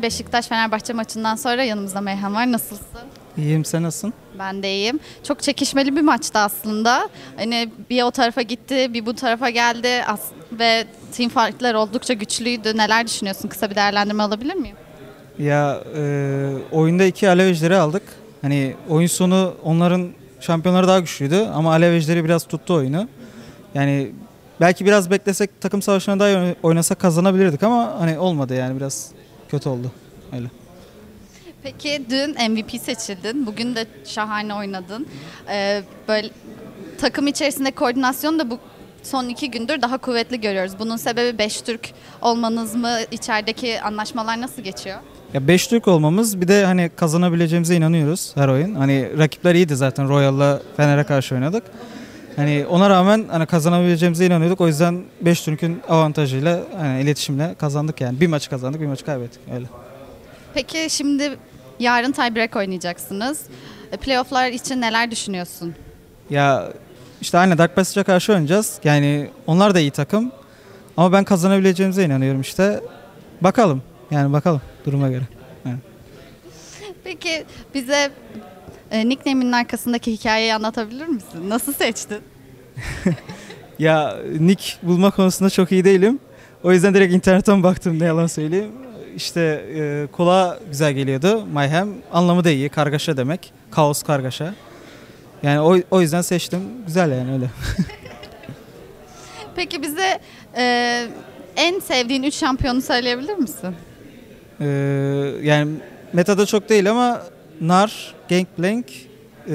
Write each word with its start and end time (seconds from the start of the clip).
Merhabalar. 0.00 0.02
Beşiktaş-Fenerbahçe 0.02 0.92
maçından 0.92 1.36
sonra 1.36 1.62
yanımızda 1.64 2.00
Meyhan 2.00 2.34
var. 2.34 2.52
Nasılsın? 2.52 3.00
İyiyim 3.38 3.64
sen 3.64 3.82
nasılsın? 3.82 4.12
Ben 4.38 4.62
de 4.62 4.68
iyiyim. 4.74 5.00
Çok 5.24 5.42
çekişmeli 5.42 5.96
bir 5.96 6.00
maçtı 6.00 6.38
aslında. 6.38 7.08
Hani 7.36 7.70
bir 7.90 8.02
o 8.02 8.10
tarafa 8.10 8.42
gitti, 8.42 8.94
bir 8.94 9.06
bu 9.06 9.14
tarafa 9.14 9.50
geldi 9.50 10.04
As- 10.06 10.32
ve 10.52 10.84
team 11.16 11.28
farklar 11.30 11.74
oldukça 11.74 12.14
güçlüydü. 12.14 12.76
Neler 12.76 13.06
düşünüyorsun? 13.06 13.48
Kısa 13.48 13.70
bir 13.70 13.74
değerlendirme 13.74 14.22
alabilir 14.22 14.54
miyim? 14.54 14.76
Ya 15.38 15.80
e, 15.96 16.52
oyunda 16.72 17.04
iki 17.04 17.28
alev 17.28 17.46
ejderi 17.46 17.76
aldık. 17.76 18.02
Hani 18.42 18.74
oyun 18.88 19.06
sonu 19.06 19.54
onların 19.64 20.08
şampiyonları 20.40 20.88
daha 20.88 21.00
güçlüydü 21.00 21.46
ama 21.54 21.70
alev 21.72 21.92
ejderi 21.92 22.24
biraz 22.24 22.44
tuttu 22.44 22.74
oyunu. 22.74 23.08
Yani 23.74 24.12
belki 24.60 24.84
biraz 24.86 25.10
beklesek 25.10 25.60
takım 25.60 25.82
savaşına 25.82 26.20
daha 26.20 26.54
oynasak 26.62 27.00
kazanabilirdik 27.00 27.62
ama 27.62 27.94
hani 28.00 28.18
olmadı 28.18 28.54
yani 28.54 28.76
biraz 28.76 29.08
kötü 29.50 29.68
oldu. 29.68 29.92
Öyle. 30.32 30.46
Peki 31.62 32.02
dün 32.10 32.50
MVP 32.50 32.70
seçildin. 32.82 33.46
Bugün 33.46 33.74
de 33.74 33.86
şahane 34.04 34.54
oynadın. 34.54 35.06
Ee, 35.50 35.82
böyle 36.08 36.30
takım 36.98 37.26
içerisinde 37.26 37.70
koordinasyon 37.70 38.38
da 38.38 38.50
bu 38.50 38.58
son 39.02 39.28
iki 39.28 39.50
gündür 39.50 39.82
daha 39.82 39.98
kuvvetli 39.98 40.40
görüyoruz. 40.40 40.72
Bunun 40.78 40.96
sebebi 40.96 41.38
beş 41.38 41.60
Türk 41.60 41.90
olmanız 42.22 42.74
mı? 42.74 42.96
İçerideki 43.10 43.80
anlaşmalar 43.80 44.40
nasıl 44.40 44.62
geçiyor? 44.62 44.98
Ya 45.34 45.48
5 45.48 45.66
Türk 45.66 45.88
olmamız 45.88 46.40
bir 46.40 46.48
de 46.48 46.64
hani 46.64 46.90
kazanabileceğimize 46.96 47.76
inanıyoruz 47.76 48.32
her 48.34 48.48
oyun. 48.48 48.74
Hani 48.74 49.18
rakipler 49.18 49.54
iyiydi 49.54 49.76
zaten 49.76 50.08
Royal'la 50.08 50.62
Fener'e 50.76 51.04
karşı 51.04 51.34
oynadık. 51.34 51.62
Hani 52.40 52.66
ona 52.66 52.90
rağmen 52.90 53.24
hani 53.30 53.46
kazanabileceğimize 53.46 54.26
inanıyorduk. 54.26 54.60
O 54.60 54.66
yüzden 54.66 55.02
5 55.20 55.42
Türk'ün 55.42 55.82
avantajıyla 55.88 56.60
hani 56.78 57.02
iletişimle 57.02 57.54
kazandık 57.54 58.00
yani. 58.00 58.20
Bir 58.20 58.26
maçı 58.26 58.50
kazandık, 58.50 58.80
bir 58.80 58.86
maçı 58.86 59.04
kaybettik 59.04 59.40
öyle. 59.54 59.66
Peki 60.54 60.86
şimdi 60.90 61.36
yarın 61.78 62.12
tiebreak 62.12 62.56
oynayacaksınız. 62.56 63.42
E, 63.92 63.96
Playoff'lar 63.96 64.48
için 64.48 64.80
neler 64.80 65.10
düşünüyorsun? 65.10 65.74
Ya 66.30 66.72
işte 67.20 67.38
aynı 67.38 67.58
Dark 67.58 67.76
Passage'a 67.76 68.04
karşı 68.04 68.32
oynayacağız. 68.32 68.78
Yani 68.84 69.30
onlar 69.46 69.74
da 69.74 69.80
iyi 69.80 69.90
takım. 69.90 70.32
Ama 70.96 71.12
ben 71.12 71.24
kazanabileceğimize 71.24 72.04
inanıyorum 72.04 72.40
işte. 72.40 72.80
Bakalım. 73.40 73.82
Yani 74.10 74.32
bakalım 74.32 74.60
duruma 74.86 75.08
göre. 75.08 75.24
Peki 77.04 77.44
bize 77.74 78.10
e, 78.90 79.08
nickname'inin 79.08 79.52
arkasındaki 79.52 80.12
hikayeyi 80.12 80.54
anlatabilir 80.54 81.06
misin? 81.06 81.48
Nasıl 81.48 81.72
seçtin? 81.72 82.18
Ya 83.78 84.16
nick 84.40 84.76
bulma 84.82 85.10
konusunda 85.10 85.50
çok 85.50 85.72
iyi 85.72 85.84
değilim. 85.84 86.18
O 86.62 86.72
yüzden 86.72 86.94
direkt 86.94 87.14
internetten 87.14 87.62
baktım 87.62 88.00
ne 88.00 88.04
yalan 88.04 88.26
söyleyeyim. 88.26 88.72
İşte 89.16 89.40
e, 89.74 90.06
kulağa 90.12 90.58
güzel 90.70 90.92
geliyordu. 90.92 91.46
Mayhem 91.52 91.88
anlamı 92.12 92.44
da 92.44 92.50
iyi. 92.50 92.68
Kargaşa 92.68 93.16
demek. 93.16 93.52
Kaos 93.70 94.02
kargaşa. 94.02 94.54
Yani 95.42 95.60
o, 95.60 95.76
o 95.90 96.00
yüzden 96.00 96.20
seçtim. 96.20 96.60
Güzel 96.86 97.10
yani 97.10 97.32
öyle. 97.32 97.50
Peki 99.56 99.82
bize 99.82 100.18
e, 100.56 101.06
en 101.56 101.80
sevdiğin 101.80 102.22
3 102.22 102.34
şampiyonu 102.34 102.82
söyleyebilir 102.82 103.34
misin? 103.34 103.74
Ee, 104.60 104.66
yani 105.42 105.70
metada 106.12 106.46
çok 106.46 106.68
değil 106.68 106.90
ama 106.90 107.22
Nar, 107.60 108.14
Gangplank, 108.28 108.86
e, 109.48 109.54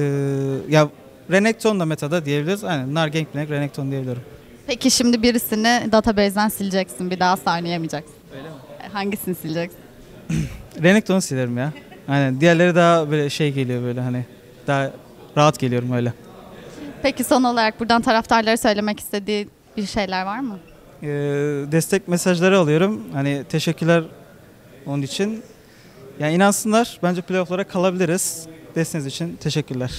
ya 0.70 0.90
Renekton 1.32 1.80
da 1.80 1.86
metada 1.86 2.26
diyebiliriz. 2.26 2.64
Aynen 2.64 2.94
Nar, 2.94 3.08
Gangplank, 3.08 3.50
Renekton 3.50 3.92
diyebilirim. 3.92 4.22
Peki 4.68 4.92
şimdi 4.92 5.24
birisini 5.24 5.90
database'den 5.92 6.50
sileceksin. 6.50 7.12
Bir 7.12 7.20
daha 7.20 7.32
asla 7.32 7.56
oynayamayacaksın. 7.56 8.14
Öyle 8.38 8.44
mi? 8.50 8.56
Hangisini 8.94 9.36
sileceksin? 9.36 9.80
Renekton'u 10.84 11.22
silerim 11.22 11.58
ya. 11.58 11.74
Aynen 12.08 12.42
diğerleri 12.42 12.76
daha 12.76 13.12
böyle 13.12 13.30
şey 13.30 13.52
geliyor 13.54 13.84
böyle 13.84 14.02
hani 14.02 14.26
daha 14.68 14.92
rahat 15.38 15.60
geliyorum 15.60 15.92
öyle. 15.92 16.14
Peki 17.02 17.24
son 17.24 17.44
olarak 17.44 17.80
buradan 17.80 18.02
taraftarlara 18.02 18.58
söylemek 18.58 19.00
istediği 19.00 19.48
bir 19.78 19.86
şeyler 19.86 20.26
var 20.26 20.40
mı? 20.40 20.60
Ee, 21.04 21.08
destek 21.72 22.08
mesajları 22.08 22.60
alıyorum. 22.60 23.02
Hani 23.14 23.44
teşekkürler 23.50 24.04
onun 24.86 25.02
için. 25.02 25.44
Yani 26.20 26.34
inansınlar. 26.34 27.00
Bence 27.04 27.22
playoff'lara 27.22 27.64
kalabiliriz. 27.64 28.48
Desteğiniz 28.76 29.08
için 29.08 29.36
teşekkürler. 29.36 29.92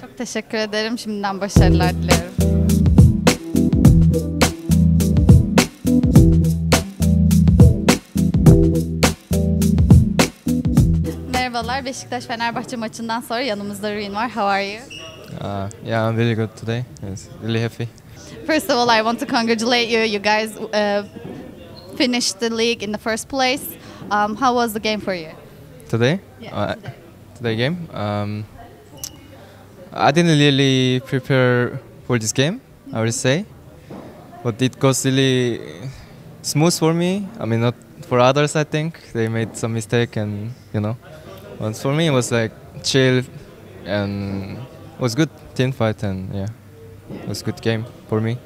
Çok 0.00 0.18
teşekkür 0.18 0.58
ederim. 0.58 0.98
Şimdiden 0.98 1.40
başarılar 1.40 1.94
diliyorum. 1.94 2.32
Merhabalar. 11.32 11.84
Beşiktaş-Fenerbahçe 11.84 12.76
maçından 12.76 13.20
sonra 13.20 13.40
yanımızda 13.40 13.94
Ruin 13.94 14.14
var. 14.14 14.30
How 14.30 14.42
are 14.42 14.66
you? 14.66 14.82
Uh, 15.40 15.86
yeah, 15.86 16.10
I'm 16.10 16.18
really 16.18 16.34
good 16.34 16.48
today. 16.60 16.84
Yes, 17.10 17.28
really 17.42 17.62
happy. 17.62 17.84
First 18.46 18.70
of 18.70 18.76
all, 18.76 18.88
I 18.88 18.98
want 18.98 19.20
to 19.20 19.26
congratulate 19.26 19.90
you. 19.90 20.04
You 20.04 20.22
guys 20.22 20.56
uh, 20.56 21.04
finished 21.98 22.40
the 22.40 22.50
league 22.50 22.82
in 22.82 22.92
the 22.92 22.98
first 22.98 23.28
place. 23.28 23.62
Um, 24.10 24.36
how 24.36 24.54
was 24.54 24.72
the 24.72 24.80
game 24.80 25.00
for 25.00 25.14
you? 25.14 25.45
Today? 25.88 26.20
Yeah, 26.40 26.54
Uh, 26.56 26.74
today. 26.74 26.94
today 27.36 27.56
game? 27.56 27.76
Um, 27.94 28.44
I 29.92 30.10
didn't 30.12 30.38
really 30.38 31.00
prepare 31.00 31.78
for 32.06 32.18
this 32.18 32.32
game, 32.32 32.60
I 32.92 33.00
would 33.00 33.14
say. 33.14 33.44
But 34.42 34.60
it 34.62 34.78
goes 34.78 35.04
really 35.04 35.60
smooth 36.42 36.78
for 36.78 36.92
me. 36.94 37.28
I 37.40 37.44
mean, 37.46 37.60
not 37.60 37.74
for 38.08 38.18
others, 38.20 38.54
I 38.56 38.64
think. 38.64 39.12
They 39.12 39.28
made 39.28 39.56
some 39.56 39.72
mistake 39.72 40.16
and, 40.16 40.52
you 40.74 40.80
know. 40.80 40.96
But 41.58 41.76
for 41.76 41.92
me, 41.94 42.06
it 42.08 42.12
was 42.12 42.30
like 42.30 42.52
chill 42.82 43.22
and 43.84 44.58
it 44.58 45.00
was 45.00 45.14
good 45.14 45.30
team 45.54 45.72
fight 45.72 46.02
and, 46.02 46.34
yeah. 46.34 46.48
It 47.22 47.28
was 47.28 47.42
good 47.42 47.60
game 47.62 47.84
for 48.08 48.20
me. 48.20 48.36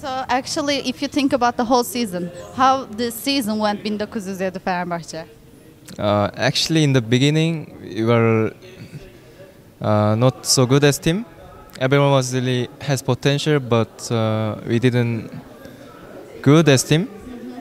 So 0.00 0.24
actually, 0.28 0.88
if 0.88 1.02
you 1.02 1.08
think 1.08 1.32
about 1.32 1.56
the 1.56 1.64
whole 1.64 1.82
season, 1.84 2.30
how 2.54 2.84
the 2.84 3.10
season 3.10 3.58
went 3.58 3.82
1907 3.84 4.60
Fenerbahçe? 4.60 5.24
Uh, 5.98 6.30
actually, 6.36 6.84
in 6.84 6.92
the 6.92 7.00
beginning, 7.00 7.76
we 7.82 8.04
were 8.04 8.52
uh, 9.80 10.14
not 10.14 10.44
so 10.46 10.66
good 10.66 10.84
as 10.84 10.98
team. 10.98 11.24
Everyone 11.78 12.10
was 12.10 12.34
really 12.34 12.68
has 12.80 13.02
potential, 13.02 13.60
but 13.60 14.10
uh, 14.10 14.56
we 14.66 14.78
didn't 14.78 15.30
good 16.42 16.68
as 16.68 16.82
team. 16.84 17.08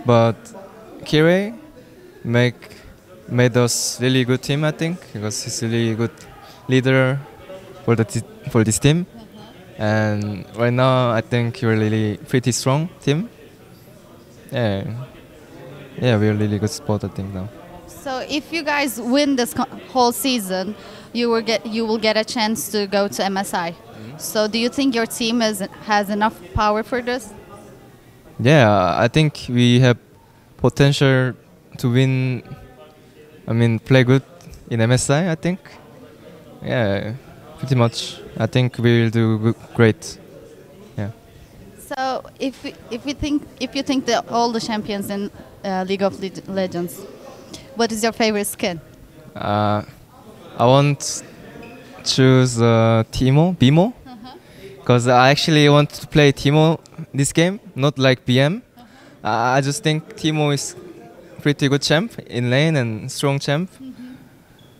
But 0.06 0.36
Kire 1.04 1.58
make 2.24 2.76
made 3.28 3.58
us 3.58 4.00
really 4.02 4.24
good 4.26 4.42
team, 4.42 4.64
I 4.64 4.72
think, 4.72 5.00
because 5.14 5.44
he's 5.44 5.62
really 5.64 5.96
good 5.96 6.12
leader 6.68 7.20
for 7.84 7.96
the 7.96 8.06
for 8.50 8.64
this 8.64 8.80
team. 8.80 9.06
And 9.78 10.46
right 10.56 10.74
now, 10.74 11.12
I 11.12 11.22
think 11.22 11.60
we're 11.62 11.78
really 11.78 12.18
pretty 12.18 12.52
strong 12.52 12.90
team. 13.02 13.30
Yeah, 14.52 14.86
yeah, 16.02 16.18
we're 16.18 16.34
really 16.34 16.60
good 16.60 16.70
spot, 16.70 17.04
I 17.04 17.10
think 17.10 17.34
now. 17.34 17.50
So 17.88 18.20
if 18.30 18.52
you 18.52 18.64
guys 18.64 19.00
win 19.00 19.36
this 19.36 19.54
whole 19.92 20.12
season, 20.12 20.76
you 21.14 21.30
will 21.30 21.42
get 21.42 21.66
you 21.66 21.86
will 21.86 21.98
get 21.98 22.18
a 22.18 22.24
chance 22.24 22.70
to 22.72 22.88
go 22.88 23.08
to 23.08 23.22
MSI. 23.24 23.76
So 24.18 24.48
do 24.48 24.58
you 24.58 24.70
think 24.70 24.96
your 24.96 25.06
team 25.06 25.42
is, 25.42 25.60
has 25.84 26.10
enough 26.10 26.40
power 26.54 26.84
for 26.84 27.02
this? 27.02 27.34
Yeah, 28.40 28.96
I 28.98 29.08
think 29.08 29.46
we 29.50 29.80
have 29.80 29.98
potential 30.58 31.34
to 31.78 31.90
win. 31.90 32.44
I 33.48 33.54
mean, 33.54 33.80
play 33.80 34.04
good 34.04 34.24
in 34.70 34.80
MSI. 34.80 35.30
I 35.30 35.36
think. 35.36 35.60
Yeah, 36.62 37.14
pretty 37.60 37.76
much. 37.76 38.20
I 38.38 38.48
think 38.48 38.78
we 38.78 39.04
will 39.04 39.10
do 39.10 39.56
great. 39.74 40.18
Yeah. 40.98 41.12
So 41.80 42.24
if 42.40 42.66
if 42.92 43.06
we 43.06 43.14
think 43.14 43.44
if 43.60 43.76
you 43.76 43.84
think 43.84 44.06
that 44.06 44.28
all 44.30 44.52
the 44.52 44.60
champions 44.60 45.10
in 45.10 45.32
uh, 45.64 45.86
League 45.88 46.04
of 46.04 46.20
Leg- 46.20 46.48
Legends, 46.48 47.02
what 47.76 47.92
is 47.92 48.04
your 48.04 48.12
favorite 48.12 48.48
skin? 48.48 48.80
Uh, 49.36 49.84
I 50.58 50.66
want 50.66 51.24
choose 52.04 52.62
uh, 52.62 53.04
Timo, 53.12 53.56
Bimo, 53.58 53.94
because 54.78 55.08
I 55.08 55.30
actually 55.30 55.68
want 55.70 55.90
to 55.92 56.08
play 56.08 56.32
Timo 56.32 56.80
this 57.14 57.34
game, 57.34 57.60
not 57.76 57.98
like 57.98 58.26
BM. 58.26 58.62
I 59.24 59.58
I 59.58 59.62
just 59.62 59.84
think 59.84 60.16
Timo 60.16 60.54
is 60.54 60.76
pretty 61.42 61.68
good 61.68 61.82
champ 61.82 62.18
in 62.28 62.50
lane 62.50 62.76
and 62.76 63.12
strong 63.12 63.40
champ. 63.40 63.70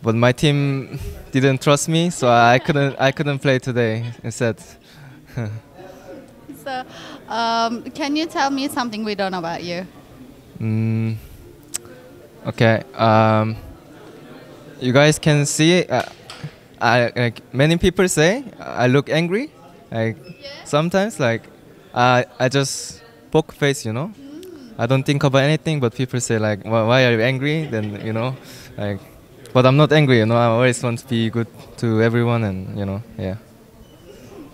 But 0.02 0.14
my 0.16 0.32
team 0.32 1.00
didn't 1.32 1.62
trust 1.62 1.90
me, 1.90 2.12
so 2.12 2.28
I 2.30 2.60
couldn't 2.66 2.96
I 3.00 3.12
couldn't 3.12 3.40
play 3.40 3.60
today 3.60 4.12
instead. 4.24 4.58
So 6.66 6.84
um, 7.30 7.84
can 7.92 8.16
you 8.16 8.26
tell 8.26 8.50
me 8.50 8.68
something 8.70 9.04
we 9.06 9.14
don't 9.14 9.32
know 9.32 9.38
about 9.38 9.64
you? 9.64 9.86
Mm, 10.60 11.16
okay. 12.48 12.84
Um, 12.96 13.56
you 14.82 14.94
guys 14.94 15.20
can 15.20 15.46
see. 15.46 15.84
Uh, 15.86 16.04
I 16.82 17.12
like 17.16 17.42
many 17.54 17.78
people 17.78 18.08
say 18.08 18.44
I 18.60 18.88
look 18.88 19.10
angry. 19.10 19.50
Like 19.92 20.18
sometimes, 20.66 21.20
like 21.20 21.44
I 21.94 22.26
I 22.40 22.50
just 22.50 23.02
poke 23.32 23.54
face, 23.54 23.86
you 23.86 23.94
know. 23.94 24.12
I 24.78 24.86
don't 24.88 25.04
think 25.04 25.24
about 25.24 25.44
anything, 25.44 25.80
but 25.80 25.96
people 25.96 26.20
say 26.20 26.38
like, 26.38 26.66
"Why 26.66 26.84
why 26.84 27.06
are 27.06 27.14
you 27.14 27.22
angry?" 27.22 27.66
Then 27.66 28.06
you 28.06 28.12
know, 28.12 28.36
like, 28.78 29.00
but 29.54 29.66
I'm 29.66 29.78
not 29.78 29.94
angry. 29.94 30.18
You 30.20 30.26
know, 30.26 30.36
I 30.36 30.46
always 30.46 30.84
want 30.84 31.00
to 31.00 31.08
be 31.08 31.30
good 31.30 31.48
to 31.78 32.02
everyone, 32.02 32.44
and 32.44 32.78
you 32.78 32.86
know, 32.86 33.02
yeah. 33.18 33.36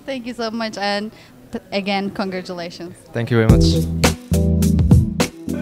Thank 0.06 0.28
you 0.28 0.34
so 0.34 0.52
much 0.52 0.78
and 0.78 1.12
again 1.72 2.10
congratulations. 2.12 2.94
Thank 3.14 3.32
you 3.32 3.38
very 3.38 3.50
much. 3.50 3.66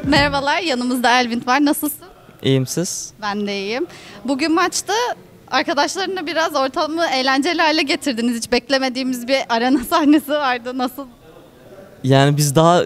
Merhabalar 0.05 0.59
yanımızda 0.61 1.19
Elvin 1.21 1.43
var. 1.45 1.65
Nasılsın? 1.65 2.08
İyiyim 2.43 2.67
siz? 2.67 3.13
Ben 3.21 3.47
de 3.47 3.59
iyiyim. 3.59 3.87
Bugün 4.25 4.53
maçta 4.53 4.93
arkadaşlarına 5.51 6.27
biraz 6.27 6.55
ortamı 6.55 7.05
eğlenceli 7.05 7.61
hale 7.61 7.81
getirdiniz. 7.81 8.37
Hiç 8.37 8.51
beklemediğimiz 8.51 9.27
bir 9.27 9.37
arena 9.49 9.79
sahnesi 9.89 10.31
vardı. 10.31 10.77
Nasıl? 10.77 11.07
Yani 12.03 12.37
biz 12.37 12.55
daha 12.55 12.83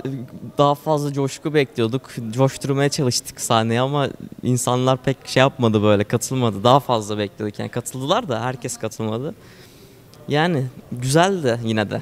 daha 0.57 0.75
fazla 0.75 1.13
coşku 1.13 1.53
bekliyorduk. 1.53 2.01
Coşturmaya 2.31 2.89
çalıştık 2.89 3.41
sahneye 3.41 3.81
ama 3.81 4.07
insanlar 4.43 4.97
pek 4.97 5.17
şey 5.25 5.41
yapmadı 5.41 5.83
böyle 5.83 6.03
katılmadı. 6.03 6.63
Daha 6.63 6.79
fazla 6.79 7.17
bekliyorduk. 7.17 7.59
Yani 7.59 7.69
katıldılar 7.69 8.29
da 8.29 8.41
herkes 8.41 8.77
katılmadı. 8.77 9.35
Yani 10.27 10.65
güzeldi 10.91 11.59
yine 11.63 11.89
de. 11.91 12.01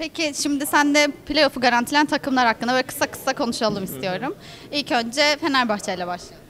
Peki 0.00 0.32
şimdi 0.42 0.66
sen 0.66 0.94
de 0.94 1.08
playoff'u 1.26 1.60
garantilen 1.60 2.06
takımlar 2.06 2.46
hakkında 2.46 2.72
böyle 2.72 2.82
kısa 2.86 3.06
kısa 3.06 3.32
konuşalım 3.34 3.84
istiyorum. 3.84 4.34
İlk 4.72 4.92
önce 4.92 5.36
Fenerbahçe 5.40 5.94
ile 5.94 6.06
başlayalım. 6.06 6.46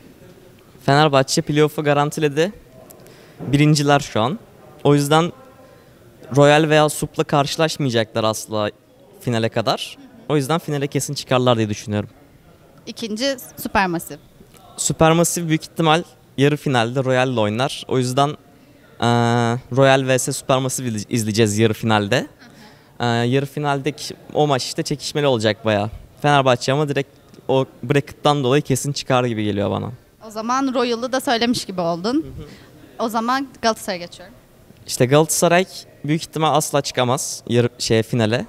Fenerbahçe 0.86 1.42
playoff'u 1.42 1.84
garantiledi. 1.84 2.52
Birinciler 3.40 4.00
şu 4.00 4.20
an. 4.20 4.38
O 4.84 4.94
yüzden 4.94 5.32
Royal 6.36 6.68
veya 6.68 6.88
Sup'la 6.88 7.24
karşılaşmayacaklar 7.24 8.24
asla 8.24 8.70
finale 9.20 9.48
kadar. 9.48 9.98
O 10.28 10.36
yüzden 10.36 10.58
finale 10.58 10.86
kesin 10.86 11.14
çıkarlar 11.14 11.56
diye 11.58 11.68
düşünüyorum. 11.68 12.10
İkinci 12.86 13.36
Supermassive. 13.62 14.18
Supermassive 14.76 15.48
büyük 15.48 15.62
ihtimal 15.62 16.02
yarı 16.38 16.56
finalde 16.56 17.04
Royal'le 17.04 17.36
oynar. 17.38 17.84
O 17.88 17.98
yüzden 17.98 18.28
eee 18.28 18.36
Royal 19.76 20.16
vs 20.16 20.36
Supermassive 20.36 20.88
izle- 20.88 21.08
izleyeceğiz 21.08 21.58
yarı 21.58 21.72
finalde. 21.74 22.26
Eee 23.00 23.06
yarı 23.06 23.46
finaldeki 23.46 24.14
o 24.34 24.46
maç 24.46 24.64
işte 24.64 24.82
çekişmeli 24.82 25.26
olacak 25.26 25.64
bayağı. 25.64 25.90
Fenerbahçe 26.22 26.72
ama 26.72 26.88
direkt 26.88 27.08
o 27.48 27.66
bracket'tan 27.82 28.44
dolayı 28.44 28.62
kesin 28.62 28.92
çıkar 28.92 29.24
gibi 29.24 29.44
geliyor 29.44 29.70
bana. 29.70 29.90
O 30.26 30.30
zaman 30.30 30.74
Royal'ı 30.74 31.12
da 31.12 31.20
söylemiş 31.20 31.64
gibi 31.64 31.80
oldun. 31.80 32.26
O 32.98 33.08
zaman 33.08 33.48
Galatasaray'a 33.62 34.04
geçiyorum. 34.06 34.34
İşte 34.86 35.06
Galatasaray 35.06 35.64
büyük 36.04 36.22
ihtimal 36.22 36.54
asla 36.56 36.80
çıkamaz 36.80 37.42
yarı 37.48 37.68
şeye 37.78 38.02
finale. 38.02 38.46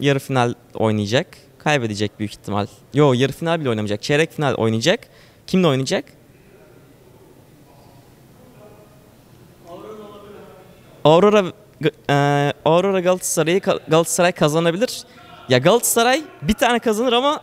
Yarı 0.00 0.18
final 0.18 0.54
oynayacak. 0.74 1.26
Kaybedecek 1.58 2.18
büyük 2.18 2.32
ihtimal. 2.32 2.66
Yo 2.94 3.12
yarı 3.12 3.32
final 3.32 3.60
bile 3.60 3.68
oynamayacak. 3.68 4.02
Çeyrek 4.02 4.32
final 4.32 4.54
oynayacak. 4.54 5.00
Kimle 5.46 5.66
oynayacak? 5.66 6.04
Aurora 11.04 11.44
e, 12.10 12.14
Aurora 12.64 13.00
Galatasaray'ı 13.00 13.60
Galatasaray 13.60 14.32
kazanabilir. 14.32 15.02
Ya 15.48 15.58
Galatasaray 15.58 16.22
bir 16.42 16.54
tane 16.54 16.78
kazanır 16.78 17.12
ama 17.12 17.40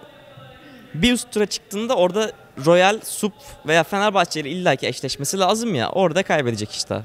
bir 0.93 1.13
üst 1.13 1.31
tura 1.31 1.45
çıktığında 1.45 1.95
orada 1.95 2.31
Royal, 2.65 2.99
Sup 3.03 3.33
veya 3.67 3.83
Fenerbahçe 3.83 4.39
ile 4.39 4.49
illaki 4.49 4.87
eşleşmesi 4.87 5.39
lazım 5.39 5.75
ya. 5.75 5.89
Orada 5.89 6.23
kaybedecek 6.23 6.71
işte. 6.71 7.01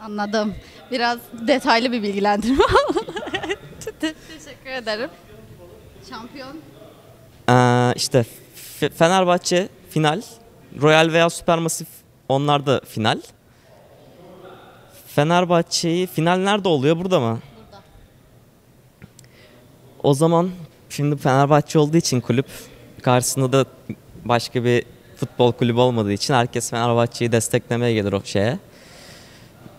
Anladım. 0.00 0.54
Biraz 0.90 1.18
detaylı 1.32 1.92
bir 1.92 2.02
bilgilendirme 2.02 2.64
oldu. 2.88 3.04
Teşekkür 4.00 4.70
ederim. 4.70 5.10
Şampiyon. 6.10 6.56
Ee, 7.50 7.92
işte 7.96 8.24
Fenerbahçe 8.98 9.68
final, 9.90 10.22
Royal 10.82 11.12
veya 11.12 11.30
Supermassive 11.30 11.88
onlar 12.28 12.66
da 12.66 12.80
final. 12.88 13.20
Fenerbahçe'yi 15.18 16.06
final 16.06 16.36
nerede 16.36 16.68
oluyor? 16.68 16.98
Burada 16.98 17.20
mı? 17.20 17.38
Burada. 17.56 17.82
O 20.02 20.14
zaman 20.14 20.50
şimdi 20.90 21.16
Fenerbahçe 21.16 21.78
olduğu 21.78 21.96
için 21.96 22.20
kulüp 22.20 22.46
karşısında 23.02 23.52
da 23.52 23.64
başka 24.24 24.64
bir 24.64 24.84
futbol 25.16 25.52
kulübü 25.52 25.78
olmadığı 25.78 26.12
için 26.12 26.34
herkes 26.34 26.70
Fenerbahçe'yi 26.70 27.32
desteklemeye 27.32 27.94
gelir 27.94 28.12
o 28.12 28.22
şeye. 28.24 28.58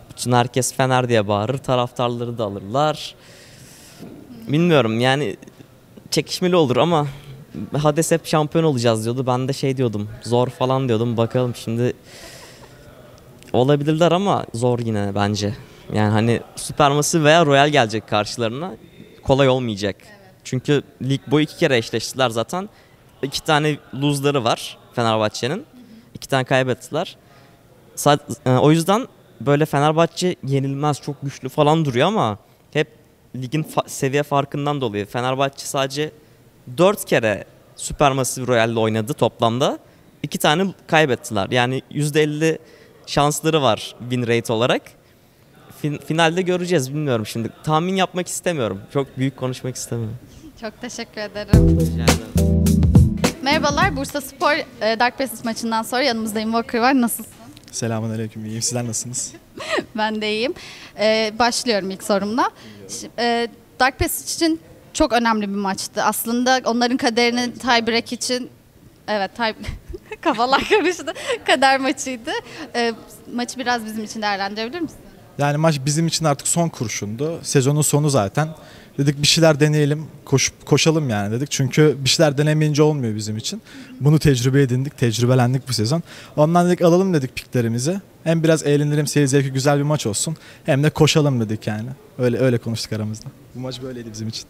Bütün 0.09 0.31
herkes 0.31 0.73
Fener 0.73 1.09
diye 1.09 1.27
bağırır. 1.27 1.57
Taraftarları 1.57 2.37
da 2.37 2.43
alırlar. 2.43 3.15
Bilmiyorum 4.47 4.99
yani 4.99 5.37
çekişmeli 6.11 6.55
olur 6.55 6.77
ama 6.77 7.07
Hades 7.77 8.11
hep 8.11 8.25
şampiyon 8.25 8.63
olacağız 8.63 9.03
diyordu. 9.03 9.27
Ben 9.27 9.47
de 9.47 9.53
şey 9.53 9.77
diyordum 9.77 10.09
zor 10.23 10.47
falan 10.47 10.87
diyordum. 10.87 11.17
Bakalım 11.17 11.55
şimdi 11.55 11.93
olabilirler 13.53 14.11
ama 14.11 14.45
zor 14.53 14.79
yine 14.79 15.11
bence. 15.15 15.53
Yani 15.93 16.09
hani 16.11 16.41
Supermassive 16.55 17.23
veya 17.23 17.45
Royal 17.45 17.69
gelecek 17.69 18.07
karşılarına 18.07 18.71
kolay 19.23 19.49
olmayacak. 19.49 19.95
Çünkü 20.43 20.81
lig 21.01 21.21
boyu 21.27 21.43
iki 21.43 21.57
kere 21.57 21.77
eşleştiler 21.77 22.29
zaten. 22.29 22.69
İki 23.23 23.43
tane 23.43 23.77
lose'ları 24.01 24.43
var 24.43 24.77
Fenerbahçe'nin. 24.93 25.65
İki 26.13 26.27
tane 26.27 26.43
kaybettiler. 26.43 27.17
E, 28.45 28.49
o 28.49 28.71
yüzden 28.71 29.07
böyle 29.41 29.65
Fenerbahçe 29.65 30.35
yenilmez 30.43 31.01
çok 31.01 31.21
güçlü 31.21 31.49
falan 31.49 31.85
duruyor 31.85 32.07
ama 32.07 32.37
hep 32.71 32.87
ligin 33.35 33.63
fa- 33.63 33.89
seviye 33.89 34.23
farkından 34.23 34.81
dolayı 34.81 35.05
Fenerbahçe 35.05 35.65
sadece 35.65 36.11
4 36.77 37.05
kere 37.05 37.45
Supermassive 37.75 38.47
Royale'le 38.47 38.75
oynadı 38.79 39.13
toplamda. 39.13 39.79
İki 40.23 40.37
tane 40.37 40.65
kaybettiler. 40.87 41.47
Yani 41.51 41.81
%50 41.91 42.57
şansları 43.09 43.61
var 43.61 43.95
win 43.99 44.27
rate 44.27 44.53
olarak. 44.53 44.81
Fin- 45.83 46.05
finalde 46.05 46.41
göreceğiz 46.41 46.89
bilmiyorum 46.93 47.25
şimdi. 47.25 47.49
Tahmin 47.63 47.95
yapmak 47.95 48.27
istemiyorum. 48.27 48.81
Çok 48.93 49.17
büyük 49.17 49.37
konuşmak 49.37 49.75
istemiyorum. 49.75 50.17
Çok 50.61 50.81
teşekkür 50.81 51.21
ederim. 51.21 51.77
Merhabalar. 53.43 53.95
Bursa 53.95 54.21
Spor 54.21 54.51
e, 54.51 54.99
Dark 54.99 55.17
Passage 55.17 55.41
maçından 55.43 55.83
sonra 55.83 56.03
yanımızda 56.03 56.39
Invoker 56.39 56.79
var. 56.79 57.01
Nasılsın? 57.01 57.33
Selamun 57.71 58.09
aleyküm. 58.09 58.45
İyiyim. 58.45 58.61
Sizler 58.61 58.87
nasılsınız? 58.87 59.33
Ben 59.97 60.21
de 60.21 60.31
iyiyim. 60.33 60.53
E, 60.99 61.33
başlıyorum 61.39 61.91
ilk 61.91 62.03
sorumla. 62.03 62.49
E, 63.19 63.47
Dark 63.79 63.99
Passage 63.99 64.33
için 64.33 64.59
çok 64.93 65.13
önemli 65.13 65.41
bir 65.49 65.55
maçtı. 65.55 66.03
Aslında 66.03 66.61
onların 66.65 66.97
kaderini 66.97 67.53
tiebreak 67.53 68.13
için 68.13 68.49
evet 69.07 69.35
tie 69.35 69.55
kafalar 70.21 70.69
karıştı. 70.69 71.13
Kader 71.47 71.79
maçıydı. 71.79 72.31
E, 72.75 72.93
maçı 73.33 73.59
biraz 73.59 73.85
bizim 73.85 74.03
için 74.03 74.21
değerlendirebilir 74.21 74.79
misin? 74.79 74.97
Yani 75.37 75.57
maç 75.57 75.79
bizim 75.85 76.07
için 76.07 76.25
artık 76.25 76.47
son 76.47 76.69
kurşundu. 76.69 77.39
Sezonun 77.43 77.81
sonu 77.81 78.09
zaten. 78.09 78.49
Dedik 78.97 79.21
bir 79.21 79.27
şeyler 79.27 79.59
deneyelim, 79.59 80.07
koşup 80.25 80.65
koşalım 80.65 81.09
yani 81.09 81.31
dedik. 81.31 81.51
Çünkü 81.51 81.97
bir 82.03 82.09
şeyler 82.09 82.37
denemeyince 82.37 82.83
olmuyor 82.83 83.15
bizim 83.15 83.37
için. 83.37 83.61
Bunu 83.99 84.19
tecrübe 84.19 84.61
edindik, 84.61 84.97
tecrübelendik 84.97 85.67
bu 85.67 85.73
sezon. 85.73 86.03
Ondan 86.35 86.67
dedik 86.67 86.81
alalım 86.81 87.13
dedik 87.13 87.35
piklerimizi. 87.35 88.01
Hem 88.23 88.43
biraz 88.43 88.65
eğlenelim, 88.65 89.07
seyir 89.07 89.27
zevki 89.27 89.51
güzel 89.51 89.77
bir 89.77 89.83
maç 89.83 90.05
olsun. 90.05 90.37
Hem 90.65 90.83
de 90.83 90.89
koşalım 90.89 91.39
dedik 91.39 91.67
yani. 91.67 91.89
Öyle 92.17 92.37
öyle 92.39 92.57
konuştuk 92.57 92.93
aramızda. 92.93 93.27
Bu 93.55 93.59
maç 93.59 93.81
böyleydi 93.81 94.11
bizim 94.11 94.27
için. 94.27 94.43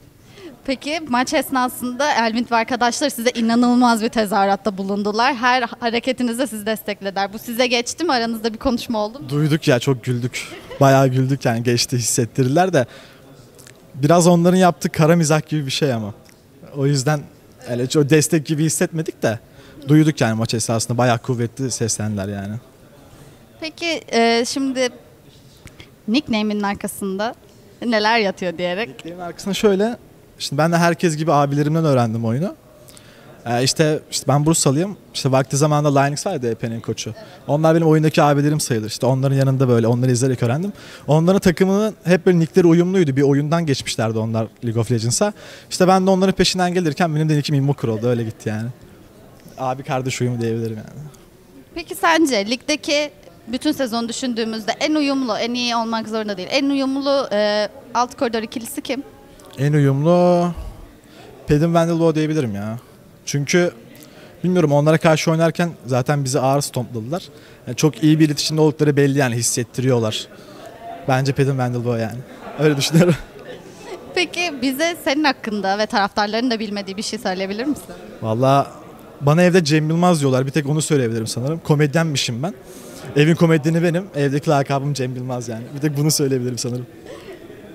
Peki 0.65 0.99
maç 1.07 1.33
esnasında 1.33 2.13
Elvin 2.13 2.47
ve 2.51 2.55
arkadaşlar 2.55 3.09
size 3.09 3.29
inanılmaz 3.29 4.03
bir 4.03 4.09
tezahüratta 4.09 4.77
bulundular. 4.77 5.35
Her 5.35 5.61
hareketinizde 5.79 6.47
sizi 6.47 6.65
desteklediler. 6.65 7.33
Bu 7.33 7.39
size 7.39 7.67
geçti 7.67 8.03
mi? 8.03 8.11
Aranızda 8.11 8.53
bir 8.53 8.57
konuşma 8.57 8.99
oldu 8.99 9.19
mu? 9.19 9.29
Duyduk 9.29 9.67
ya 9.67 9.79
çok 9.79 10.03
güldük. 10.03 10.47
Bayağı 10.79 11.07
güldük 11.07 11.45
yani 11.45 11.63
geçti 11.63 11.97
hissettirdiler 11.97 12.73
de. 12.73 12.85
Biraz 13.95 14.27
onların 14.27 14.57
yaptığı 14.57 14.89
kara 14.89 15.15
mizah 15.15 15.49
gibi 15.49 15.65
bir 15.65 15.71
şey 15.71 15.93
ama. 15.93 16.13
O 16.77 16.85
yüzden 16.85 17.21
öyle 17.69 17.87
çok 17.87 18.09
destek 18.09 18.45
gibi 18.45 18.63
hissetmedik 18.63 19.23
de. 19.23 19.39
Duyduk 19.87 20.21
yani 20.21 20.33
maç 20.33 20.53
esnasında 20.53 20.97
bayağı 20.97 21.17
kuvvetli 21.19 21.71
seslendiler 21.71 22.27
yani. 22.27 22.55
Peki 23.59 24.01
e, 24.11 24.45
şimdi 24.47 24.89
nickname'in 26.07 26.61
arkasında 26.63 27.35
neler 27.85 28.19
yatıyor 28.19 28.57
diyerek. 28.57 28.89
Nickname'in 28.89 29.19
arkasında 29.19 29.53
şöyle. 29.53 29.97
Şimdi 30.39 30.57
ben 30.57 30.71
de 30.71 30.77
herkes 30.77 31.17
gibi 31.17 31.31
abilerimden 31.31 31.85
öğrendim 31.85 32.25
oyunu. 32.25 32.55
Ee, 33.45 33.63
işte, 33.63 33.99
işte 34.11 34.27
ben 34.27 34.45
Bursalıyım. 34.45 34.97
İşte 35.13 35.31
vakti 35.31 35.57
zamanında 35.57 35.99
Linux 35.99 36.25
vardı 36.25 36.51
EP'nin 36.51 36.79
koçu. 36.79 37.13
Onlar 37.47 37.75
benim 37.75 37.87
oyundaki 37.87 38.21
abilerim 38.21 38.59
sayılır. 38.59 38.87
İşte 38.87 39.05
onların 39.05 39.35
yanında 39.35 39.69
böyle 39.69 39.87
onları 39.87 40.11
izleyerek 40.11 40.43
öğrendim. 40.43 40.73
Onların 41.07 41.39
takımının 41.39 41.95
hep 42.03 42.25
böyle 42.25 42.39
nickleri 42.39 42.67
uyumluydu. 42.67 43.15
Bir 43.15 43.21
oyundan 43.21 43.65
geçmişlerdi 43.65 44.19
onlar 44.19 44.47
League 44.65 44.81
of 44.81 44.91
Legends'a. 44.91 45.33
İşte 45.69 45.87
ben 45.87 46.05
de 46.07 46.09
onların 46.09 46.33
peşinden 46.35 46.73
gelirken 46.73 47.15
benim 47.15 47.29
de 47.29 47.37
nickim 47.37 47.55
Immoker 47.55 47.87
oldu. 47.87 48.07
Öyle 48.07 48.23
gitti 48.23 48.49
yani. 48.49 48.69
Abi 49.57 49.83
kardeş 49.83 50.21
uyumu 50.21 50.41
diyebilirim 50.41 50.77
yani. 50.77 51.09
Peki 51.75 51.95
sence 51.95 52.45
ligdeki 52.49 53.11
bütün 53.47 53.71
sezon 53.71 54.09
düşündüğümüzde 54.09 54.71
en 54.79 54.95
uyumlu, 54.95 55.37
en 55.37 55.53
iyi 55.53 55.75
olmak 55.75 56.09
zorunda 56.09 56.37
değil. 56.37 56.49
En 56.51 56.69
uyumlu 56.69 57.27
e, 57.31 57.69
alt 57.93 58.17
koridor 58.17 58.43
ikilisi 58.43 58.81
kim? 58.81 59.03
En 59.59 59.73
uyumlu 59.73 60.51
Pedim 61.47 61.73
Vanderloo 61.73 62.15
diyebilirim 62.15 62.55
ya. 62.55 62.79
Çünkü 63.25 63.71
bilmiyorum 64.43 64.71
onlara 64.71 64.97
karşı 64.97 65.31
oynarken 65.31 65.69
zaten 65.85 66.23
bizi 66.25 66.39
ağır 66.39 66.61
stompladılar. 66.61 67.23
Yani 67.67 67.75
çok 67.75 68.03
iyi 68.03 68.19
bir 68.19 68.25
iletişimde 68.25 68.61
oldukları 68.61 68.97
belli 68.97 69.17
yani 69.17 69.35
hissettiriyorlar. 69.35 70.27
Bence 71.07 71.33
Peyton 71.33 71.57
Vanderbilt 71.57 71.99
yani. 71.99 72.19
Öyle 72.59 72.77
düşünüyorum. 72.77 73.15
Peki 74.15 74.53
bize 74.61 74.97
senin 75.03 75.23
hakkında 75.23 75.77
ve 75.77 75.85
taraftarların 75.85 76.51
da 76.51 76.59
bilmediği 76.59 76.97
bir 76.97 77.01
şey 77.01 77.19
söyleyebilir 77.19 77.65
misin? 77.65 77.85
Valla 78.21 78.71
bana 79.21 79.43
evde 79.43 79.63
Cem 79.63 79.89
Yılmaz 79.89 80.19
diyorlar. 80.21 80.45
Bir 80.45 80.51
tek 80.51 80.69
onu 80.69 80.81
söyleyebilirim 80.81 81.27
sanırım. 81.27 81.59
Komedyenmişim 81.59 82.43
ben. 82.43 82.53
Evin 83.15 83.35
komedyeni 83.35 83.83
benim. 83.83 84.05
Evdeki 84.15 84.49
lakabım 84.49 84.93
Cem 84.93 85.15
Yılmaz 85.15 85.49
yani. 85.49 85.63
Bir 85.75 85.81
tek 85.81 85.97
bunu 85.97 86.11
söyleyebilirim 86.11 86.57
sanırım. 86.57 86.85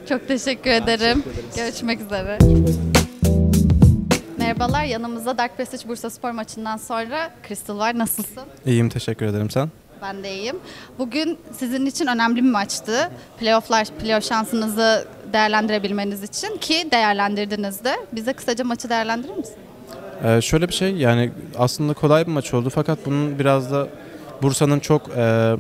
Çok 0.09 0.29
teşekkür 0.29 0.71
ederim. 0.71 1.23
Görüşmek 1.57 2.01
üzere. 2.01 2.39
Merhabalar, 4.39 4.85
yanımızda 4.85 5.39
Dark 5.39 5.59
Passage 5.59 5.89
Bursa 5.89 6.11
Spor 6.11 6.31
maçından 6.31 6.77
sonra 6.77 7.31
Crystal 7.49 7.79
var. 7.79 7.99
Nasılsın? 7.99 8.43
İyiyim 8.67 8.89
teşekkür 8.89 9.27
ederim 9.27 9.51
sen. 9.51 9.69
Ben 10.03 10.23
de 10.23 10.35
iyiyim. 10.35 10.57
Bugün 10.99 11.39
sizin 11.59 11.87
için 11.87 12.07
önemli 12.07 12.37
bir 12.37 12.51
maçtı. 12.51 13.11
Playoff'lar, 13.41 13.87
playoff 14.01 14.25
şansınızı 14.29 15.09
değerlendirebilmeniz 15.33 16.23
için 16.23 16.57
ki 16.57 16.89
değerlendirdiniz 16.91 17.85
de. 17.85 17.97
Bize 18.13 18.33
kısaca 18.33 18.65
maçı 18.65 18.89
değerlendirir 18.89 19.37
misin? 19.37 19.55
Ee, 20.25 20.41
şöyle 20.41 20.69
bir 20.69 20.75
şey 20.75 20.97
yani 20.97 21.31
aslında 21.59 21.95
kolay 21.95 22.27
bir 22.27 22.33
maç 22.33 22.55
oldu 22.55 22.71
fakat 22.75 22.99
bunun 23.07 23.39
biraz 23.39 23.73
da 23.73 23.89
Bursa'nın 24.43 24.81
çok 24.81 25.09
e, 25.17 25.55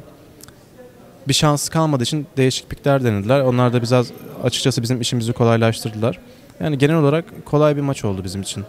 bir 1.29 1.35
şansı 1.35 1.71
kalmadığı 1.71 2.03
için 2.03 2.27
değişiklikler 2.37 3.05
denediler. 3.05 3.41
Onlar 3.41 3.73
da 3.73 3.83
biraz 3.83 4.11
açıkçası 4.43 4.83
bizim 4.83 5.01
işimizi 5.01 5.33
kolaylaştırdılar. 5.33 6.19
Yani 6.61 6.79
genel 6.79 6.97
olarak 6.97 7.25
kolay 7.45 7.77
bir 7.77 7.81
maç 7.81 8.05
oldu 8.05 8.25
bizim 8.25 8.43
için. 8.43 8.65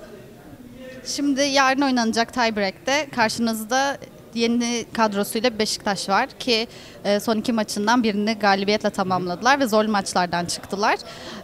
Şimdi 1.06 1.42
yarın 1.42 1.82
oynanacak 1.82 2.34
tiebreak'te 2.34 3.08
karşınızda 3.16 3.98
yeni 4.34 4.86
kadrosuyla 4.94 5.60
Beşiktaş 5.60 6.10
var 6.10 6.30
ki 6.40 6.68
e, 7.04 7.20
son 7.20 7.38
iki 7.38 7.54
maçından 7.54 8.04
birini 8.04 8.34
galibiyetle 8.34 8.90
tamamladılar 8.90 9.60
ve 9.60 9.68
zor 9.68 9.86
maçlardan 9.86 10.46
çıktılar. 10.46 10.98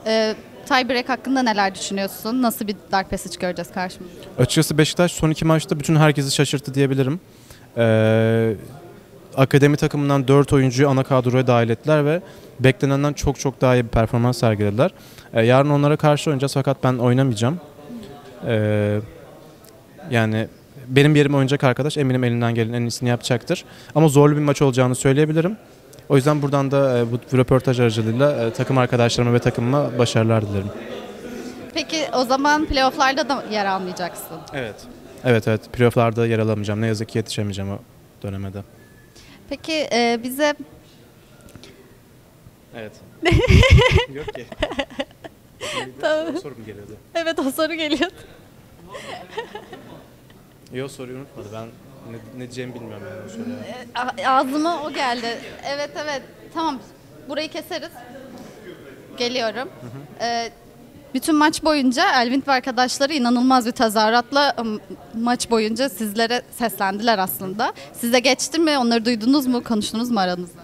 E, 0.06 0.36
tiebreak 0.66 1.10
hakkında 1.10 1.44
neler 1.44 1.76
düşünüyorsun? 1.76 2.42
Nasıl 2.42 2.68
bir 2.68 2.76
Dark 2.92 3.10
Passage 3.10 3.36
göreceğiz 3.40 3.72
karşımızda? 3.72 4.16
Açıkçası 4.38 4.78
Beşiktaş 4.78 5.12
son 5.12 5.30
iki 5.30 5.46
maçta 5.46 5.80
bütün 5.80 5.96
herkesi 5.96 6.32
şaşırttı 6.32 6.74
diyebilirim. 6.74 7.20
Ee, 7.78 8.54
akademi 9.38 9.78
takımından 9.78 10.28
4 10.28 10.54
oyuncuyu 10.54 10.90
ana 10.90 11.04
kadroya 11.04 11.48
dahil 11.48 11.70
ettiler 11.70 12.06
ve 12.06 12.22
beklenenden 12.60 13.14
çok 13.14 13.40
çok 13.40 13.62
daha 13.62 13.76
iyi 13.76 13.84
bir 13.84 13.90
performans 13.90 14.38
sergilediler. 14.38 14.92
Ee, 15.34 15.42
yarın 15.42 15.70
onlara 15.70 15.98
karşı 15.98 16.30
oynayacağız 16.30 16.54
fakat 16.54 16.84
ben 16.84 16.94
oynamayacağım. 16.94 17.60
Ee, 18.48 19.00
yani 20.10 20.48
benim 20.88 21.16
yerime 21.16 21.36
oynayacak 21.36 21.64
arkadaş 21.64 21.98
eminim 21.98 22.24
elinden 22.24 22.56
gelen 22.56 22.74
en 22.74 22.82
iyisini 22.82 23.10
yapacaktır. 23.10 23.66
Ama 23.96 24.08
zorlu 24.08 24.36
bir 24.36 24.42
maç 24.42 24.62
olacağını 24.62 24.96
söyleyebilirim. 24.96 25.58
O 26.10 26.16
yüzden 26.16 26.42
buradan 26.42 26.72
da 26.72 26.98
e, 26.98 27.12
bu 27.12 27.38
röportaj 27.38 27.80
aracılığıyla 27.80 28.44
e, 28.44 28.54
takım 28.54 28.78
arkadaşlarıma 28.78 29.34
ve 29.34 29.40
takımıma 29.40 29.98
başarılar 29.98 30.50
dilerim. 30.50 30.70
Peki 31.74 31.98
o 32.14 32.24
zaman 32.24 32.66
playoff'larda 32.66 33.30
da 33.30 33.44
yer 33.52 33.66
almayacaksın. 33.66 34.38
Evet. 34.54 34.76
Evet 35.24 35.48
evet. 35.48 35.74
Playoff'larda 35.74 36.28
yer 36.28 36.40
alamayacağım. 36.40 36.82
Ne 36.82 36.88
yazık 36.88 37.10
ki 37.10 37.18
yetişemeyeceğim 37.18 37.72
o 37.72 37.78
dönemede. 38.24 38.64
Peki 39.52 39.88
e, 39.94 40.20
bize 40.24 40.54
Evet. 42.76 42.92
Yok 44.14 44.34
ki. 44.36 44.46
Tamam. 46.02 46.38
Soru 46.38 46.56
mu 46.58 46.66
geliyordu? 46.66 46.98
evet 47.16 47.40
o 47.40 47.52
soru 47.52 47.74
geliyor. 47.74 48.12
Yok 50.74 50.92
soruyu 50.92 51.18
unutmadı. 51.18 51.48
Ben 51.54 51.66
ne, 52.12 52.18
ne 52.36 52.40
diyeceğimi 52.40 52.74
bilmiyorum 52.76 53.04
yani 53.10 53.22
o 53.26 53.30
soruya. 53.30 54.26
A- 54.30 54.38
Ağzıma 54.38 54.84
o 54.84 54.94
geldi. 54.94 55.38
Evet 55.68 55.90
evet. 56.04 56.22
Tamam. 56.54 56.80
Burayı 57.30 57.50
keseriz. 57.52 57.92
Geliyorum. 59.18 59.70
Ee, 60.22 60.52
bütün 61.14 61.36
maç 61.36 61.64
boyunca 61.64 62.22
Elvin 62.22 62.44
ve 62.48 62.52
arkadaşları 62.52 63.14
inanılmaz 63.14 63.66
bir 63.66 63.72
tezahüratla 63.72 64.56
maç 65.22 65.50
boyunca 65.50 65.90
sizlere 65.90 66.42
seslendiler 66.58 67.20
aslında. 67.20 67.74
Size 67.94 68.20
geçti 68.20 68.60
mi? 68.60 68.78
Onları 68.78 69.06
duydunuz 69.06 69.48
mu? 69.48 69.64
Konuştunuz 69.64 70.12
mu 70.12 70.20
aranızda? 70.20 70.62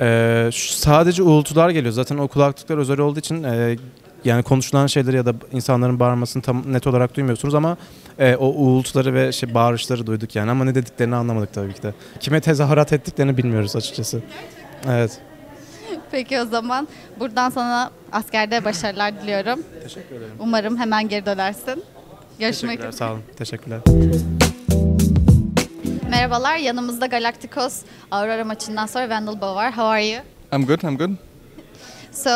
Ee, 0.00 0.50
sadece 0.52 1.22
uğultular 1.22 1.70
geliyor. 1.70 1.92
Zaten 1.92 2.18
o 2.18 2.28
kulaklıklar 2.28 2.78
özel 2.78 2.98
olduğu 2.98 3.18
için 3.18 3.42
e, 3.42 3.76
yani 4.24 4.42
konuşulan 4.42 4.86
şeyleri 4.86 5.16
ya 5.16 5.26
da 5.26 5.34
insanların 5.52 6.00
bağırmasını 6.00 6.42
tam 6.42 6.72
net 6.72 6.86
olarak 6.86 7.16
duymuyorsunuz 7.16 7.54
ama 7.54 7.76
e, 8.18 8.36
o 8.36 8.46
uğultuları 8.46 9.14
ve 9.14 9.32
şey 9.32 9.54
bağırışları 9.54 10.06
duyduk 10.06 10.36
yani 10.36 10.50
ama 10.50 10.64
ne 10.64 10.74
dediklerini 10.74 11.14
anlamadık 11.16 11.52
tabii 11.52 11.74
ki 11.74 11.82
de. 11.82 11.94
Kime 12.20 12.40
tezahürat 12.40 12.92
ettiklerini 12.92 13.36
bilmiyoruz 13.36 13.76
açıkçası. 13.76 14.22
Evet. 14.88 15.20
Peki 16.12 16.40
o 16.40 16.44
zaman 16.44 16.88
buradan 17.20 17.50
sana 17.50 17.90
askerde 18.12 18.64
başarılar 18.64 19.22
diliyorum. 19.22 19.60
Teşekkür 19.82 20.16
ederim. 20.16 20.32
Umarım 20.38 20.76
hemen 20.76 21.08
geri 21.08 21.26
dönersin. 21.26 21.84
Görüşmek 22.38 22.78
üzere. 22.78 22.92
Sağ 22.92 23.12
olun. 23.12 23.22
Teşekkürler. 23.36 23.80
Merhabalar. 26.10 26.56
Yanımızda 26.56 27.06
Galacticos 27.06 27.80
Aurora 28.10 28.44
maçından 28.44 28.86
sonra 28.86 29.10
Vandal 29.10 29.34
Bow 29.34 29.54
var. 29.54 29.70
How 29.70 29.82
are 29.82 30.06
you? 30.06 30.20
I'm 30.52 30.66
good. 30.66 30.82
I'm 30.82 30.96
good. 30.96 31.10
So, 32.12 32.30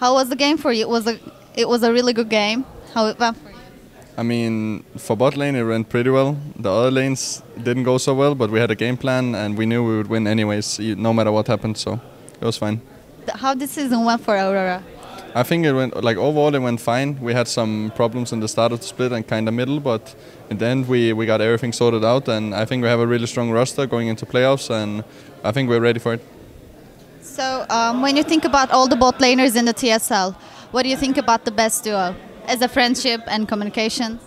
how 0.00 0.20
was 0.20 0.28
the 0.30 0.44
game 0.44 0.56
for 0.56 0.72
you? 0.72 0.82
It 0.82 1.02
was 1.02 1.06
a 1.06 1.16
it 1.56 1.64
was 1.64 1.82
a 1.82 1.92
really 1.92 2.14
good 2.14 2.30
game. 2.30 2.64
How 2.94 3.10
it 3.10 3.18
went 3.18 3.36
for 3.42 3.50
you? 3.50 3.54
I 4.18 4.22
mean, 4.22 4.84
for 4.98 5.18
bot 5.18 5.36
lane, 5.36 5.58
it 5.60 5.64
went 5.64 5.88
pretty 5.88 6.10
well. 6.10 6.36
The 6.62 6.70
other 6.70 6.90
lanes 6.90 7.42
didn't 7.64 7.84
go 7.84 7.98
so 7.98 8.14
well, 8.14 8.34
but 8.34 8.50
we 8.50 8.60
had 8.60 8.70
a 8.70 8.74
game 8.74 8.96
plan 8.96 9.34
and 9.34 9.58
we 9.58 9.64
knew 9.66 9.82
we 9.82 9.96
would 9.96 10.10
win 10.10 10.26
anyways, 10.26 10.78
no 10.78 11.12
matter 11.12 11.32
what 11.32 11.48
happened. 11.48 11.76
So 11.78 11.92
it 12.40 12.44
was 12.44 12.58
fine. 12.58 12.80
How 13.34 13.54
the 13.54 13.66
season 13.66 14.04
went 14.04 14.20
for 14.22 14.34
Aurora? 14.34 14.82
I 15.36 15.42
think 15.42 15.66
it 15.66 15.72
went 15.72 16.02
like 16.04 16.16
overall 16.16 16.54
it 16.54 16.60
went 16.60 16.80
fine. 16.80 17.20
We 17.20 17.34
had 17.34 17.48
some 17.48 17.92
problems 17.96 18.32
in 18.32 18.38
the 18.38 18.46
start 18.46 18.70
of 18.70 18.80
the 18.80 18.86
split 18.86 19.10
and 19.10 19.26
kind 19.26 19.48
of 19.48 19.54
middle, 19.54 19.80
but 19.80 20.14
in 20.48 20.58
the 20.58 20.66
end 20.66 20.88
we, 20.88 21.12
we 21.12 21.26
got 21.26 21.40
everything 21.40 21.72
sorted 21.72 22.04
out, 22.04 22.28
and 22.28 22.54
I 22.54 22.64
think 22.64 22.82
we 22.82 22.88
have 22.88 23.00
a 23.00 23.06
really 23.06 23.26
strong 23.26 23.50
roster 23.50 23.86
going 23.86 24.06
into 24.06 24.26
playoffs, 24.26 24.70
and 24.70 25.02
I 25.42 25.50
think 25.50 25.68
we're 25.68 25.80
ready 25.80 25.98
for 25.98 26.14
it. 26.14 26.22
So, 27.20 27.66
um, 27.68 28.00
when 28.00 28.16
you 28.16 28.22
think 28.22 28.44
about 28.44 28.70
all 28.70 28.86
the 28.86 28.94
bot 28.94 29.18
laners 29.18 29.56
in 29.56 29.64
the 29.64 29.74
TSL, 29.74 30.36
what 30.70 30.84
do 30.84 30.88
you 30.88 30.96
think 30.96 31.16
about 31.16 31.44
the 31.44 31.50
best 31.50 31.82
duo 31.82 32.14
as 32.46 32.62
a 32.62 32.68
friendship 32.68 33.22
and 33.26 33.48
communication? 33.48 34.20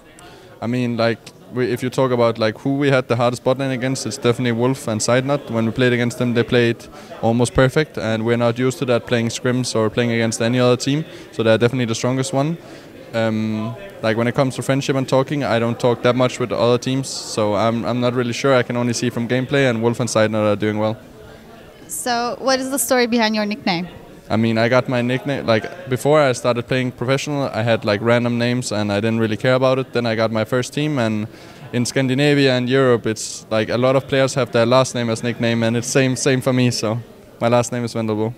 I 0.61 0.67
mean, 0.67 0.97
like 0.97 1.19
we, 1.53 1.71
if 1.71 1.81
you 1.83 1.89
talk 1.89 2.11
about 2.11 2.37
like 2.37 2.57
who 2.59 2.75
we 2.75 2.89
had 2.89 3.07
the 3.07 3.15
hardest 3.15 3.43
bot 3.43 3.57
lane 3.57 3.71
against, 3.71 4.05
it's 4.05 4.17
definitely 4.17 4.51
Wolf 4.51 4.87
and 4.87 4.99
Sidenut. 5.01 5.49
When 5.49 5.65
we 5.65 5.71
played 5.71 5.93
against 5.93 6.17
them, 6.17 6.33
they 6.33 6.43
played 6.43 6.77
almost 7.21 7.53
perfect, 7.53 7.97
and 7.97 8.25
we're 8.25 8.37
not 8.37 8.57
used 8.59 8.79
to 8.79 8.85
that 8.85 9.05
playing 9.07 9.27
scrims 9.29 9.75
or 9.75 9.89
playing 9.89 10.11
against 10.11 10.41
any 10.41 10.59
other 10.59 10.77
team. 10.77 11.05
So 11.31 11.43
they're 11.43 11.57
definitely 11.57 11.85
the 11.85 11.95
strongest 11.95 12.33
one. 12.33 12.57
Um, 13.13 13.75
like 14.01 14.17
when 14.17 14.27
it 14.27 14.35
comes 14.35 14.55
to 14.55 14.61
friendship 14.61 14.95
and 14.95 15.07
talking, 15.07 15.43
I 15.43 15.59
don't 15.59 15.79
talk 15.79 16.03
that 16.03 16.15
much 16.15 16.39
with 16.39 16.51
other 16.51 16.77
teams, 16.77 17.07
so 17.07 17.55
I'm, 17.55 17.85
I'm 17.85 17.99
not 17.99 18.13
really 18.13 18.33
sure. 18.33 18.53
I 18.53 18.63
can 18.63 18.75
only 18.75 18.93
see 18.93 19.09
from 19.09 19.27
gameplay, 19.27 19.69
and 19.69 19.81
Wolf 19.81 19.99
and 19.99 20.09
Sidenut 20.09 20.53
are 20.53 20.55
doing 20.55 20.77
well. 20.77 20.97
So, 21.87 22.35
what 22.39 22.59
is 22.59 22.69
the 22.69 22.79
story 22.79 23.07
behind 23.07 23.33
your 23.33 23.45
nickname? 23.45 23.87
I 24.29 24.35
mean, 24.35 24.57
I 24.57 24.69
got 24.69 24.89
my 24.89 25.01
nickname 25.01 25.45
like 25.45 25.89
before 25.89 26.19
I 26.19 26.33
started 26.33 26.67
playing 26.67 26.91
professional. 26.91 27.43
I 27.43 27.63
had 27.63 27.85
like 27.85 28.01
random 28.01 28.37
names, 28.37 28.71
and 28.71 28.91
I 28.91 28.95
didn't 28.95 29.19
really 29.19 29.37
care 29.37 29.55
about 29.55 29.79
it. 29.79 29.93
Then 29.93 30.05
I 30.05 30.15
got 30.15 30.31
my 30.31 30.45
first 30.45 30.73
team, 30.73 30.99
and 30.99 31.27
in 31.73 31.85
Scandinavia 31.85 32.57
and 32.57 32.69
Europe, 32.69 33.05
it's 33.05 33.45
like 33.49 33.69
a 33.69 33.77
lot 33.77 33.95
of 33.95 34.07
players 34.07 34.35
have 34.35 34.51
their 34.51 34.65
last 34.65 34.95
name 34.95 35.09
as 35.09 35.23
nickname, 35.23 35.63
and 35.63 35.77
it's 35.77 35.87
same 35.87 36.15
same 36.15 36.41
for 36.41 36.53
me. 36.53 36.71
So 36.71 36.99
my 37.39 37.47
last 37.47 37.71
name 37.71 37.83
is 37.85 37.93
Vendelbo. 37.93 38.33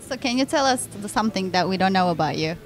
So, 0.00 0.16
can 0.16 0.38
you 0.38 0.46
tell 0.46 0.64
us 0.64 0.88
something 1.06 1.50
that 1.50 1.68
we 1.68 1.76
don't 1.76 1.92
know 1.92 2.10
about 2.10 2.38
you? 2.38 2.56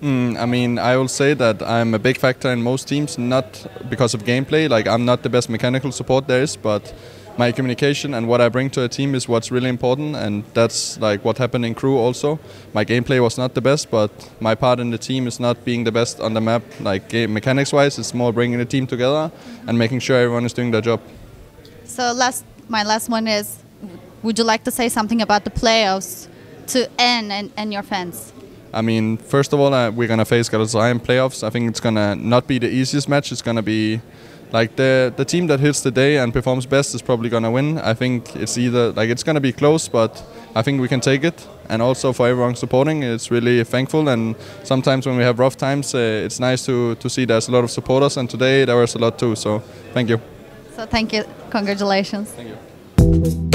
Mm, 0.00 0.36
I 0.38 0.46
mean, 0.46 0.78
I 0.78 0.96
will 0.96 1.08
say 1.08 1.34
that 1.34 1.62
I'm 1.62 1.94
a 1.94 1.98
big 1.98 2.18
factor 2.18 2.52
in 2.52 2.62
most 2.62 2.88
teams, 2.88 3.18
not 3.18 3.66
because 3.88 4.14
of 4.14 4.24
gameplay. 4.24 4.68
Like 4.68 4.86
I'm 4.86 5.04
not 5.04 5.22
the 5.22 5.28
best 5.28 5.48
mechanical 5.48 5.92
support 5.92 6.26
there 6.26 6.42
is, 6.42 6.56
but 6.56 6.92
my 7.36 7.52
communication 7.52 8.14
and 8.14 8.28
what 8.28 8.40
I 8.40 8.48
bring 8.48 8.70
to 8.70 8.84
a 8.84 8.88
team 8.88 9.14
is 9.14 9.28
what's 9.28 9.50
really 9.50 9.68
important, 9.68 10.16
and 10.16 10.44
that's 10.54 10.98
like 11.00 11.24
what 11.24 11.38
happened 11.38 11.64
in 11.64 11.74
crew 11.74 11.98
also. 11.98 12.38
My 12.72 12.84
gameplay 12.84 13.20
was 13.20 13.36
not 13.36 13.54
the 13.54 13.60
best, 13.60 13.90
but 13.90 14.10
my 14.40 14.54
part 14.54 14.80
in 14.80 14.90
the 14.90 14.98
team 14.98 15.26
is 15.26 15.40
not 15.40 15.64
being 15.64 15.84
the 15.84 15.92
best 15.92 16.20
on 16.20 16.34
the 16.34 16.40
map. 16.40 16.62
Like 16.80 17.08
game 17.08 17.32
mechanics 17.32 17.72
wise, 17.72 17.98
it's 17.98 18.14
more 18.14 18.32
bringing 18.32 18.58
the 18.58 18.64
team 18.64 18.86
together 18.86 19.32
and 19.66 19.78
making 19.78 20.00
sure 20.00 20.16
everyone 20.16 20.44
is 20.44 20.52
doing 20.52 20.70
their 20.70 20.80
job. 20.80 21.00
So, 21.84 22.12
last 22.12 22.44
my 22.68 22.82
last 22.82 23.08
one 23.08 23.26
is 23.26 23.58
would 24.22 24.38
you 24.38 24.44
like 24.44 24.64
to 24.64 24.70
say 24.70 24.88
something 24.88 25.20
about 25.20 25.44
the 25.44 25.50
playoffs 25.50 26.28
to 26.68 26.88
N 26.98 27.30
and, 27.30 27.52
and 27.56 27.72
your 27.72 27.82
fans? 27.82 28.32
I 28.72 28.82
mean, 28.82 29.18
first 29.18 29.52
of 29.52 29.60
all, 29.60 29.72
uh, 29.72 29.90
we're 29.90 30.08
gonna 30.08 30.24
face 30.24 30.48
Galatasaray 30.48 30.90
in 30.90 31.00
playoffs. 31.00 31.44
I 31.44 31.50
think 31.50 31.68
it's 31.68 31.80
gonna 31.80 32.16
not 32.16 32.46
be 32.46 32.58
the 32.58 32.68
easiest 32.68 33.08
match. 33.08 33.30
It's 33.30 33.42
gonna 33.42 33.62
be 33.62 34.00
like 34.54 34.76
the 34.76 35.12
the 35.16 35.24
team 35.24 35.46
that 35.48 35.60
hits 35.60 35.80
the 35.80 35.90
day 35.90 36.18
and 36.22 36.32
performs 36.32 36.66
best 36.66 36.94
is 36.94 37.02
probably 37.02 37.28
gonna 37.28 37.50
win. 37.50 37.78
I 37.78 37.94
think 37.94 38.36
it's 38.36 38.56
either 38.56 38.92
like 38.92 39.10
it's 39.10 39.24
gonna 39.24 39.40
be 39.40 39.52
close, 39.52 39.90
but 39.90 40.22
I 40.54 40.62
think 40.62 40.80
we 40.80 40.88
can 40.88 41.00
take 41.00 41.24
it. 41.24 41.48
and 41.68 41.82
also 41.82 42.12
for 42.12 42.28
everyone 42.28 42.54
supporting. 42.54 43.02
It's 43.02 43.30
really 43.30 43.64
thankful, 43.64 44.08
and 44.08 44.34
sometimes 44.64 45.06
when 45.06 45.16
we 45.16 45.24
have 45.24 45.38
rough 45.38 45.56
times, 45.56 45.94
uh, 45.94 46.24
it's 46.24 46.40
nice 46.40 46.64
to 46.66 46.94
to 46.96 47.08
see 47.08 47.26
there's 47.26 47.48
a 47.48 47.52
lot 47.52 47.64
of 47.64 47.70
supporters, 47.70 48.16
and 48.16 48.28
today 48.30 48.64
there 48.64 48.76
was 48.76 48.94
a 48.94 48.98
lot 48.98 49.18
too. 49.18 49.34
So 49.34 49.62
thank 49.92 50.08
you. 50.10 50.20
So 50.76 50.86
thank 50.86 51.12
you. 51.12 51.24
Congratulations. 51.50 52.28
Thank 52.36 52.48
you. 52.48 53.53